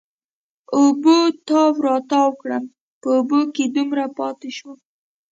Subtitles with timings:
[0.75, 1.17] اوبو
[1.47, 2.63] تاو را تاو کړم،
[3.01, 4.77] په اوبو کې دومره پاتې شوم.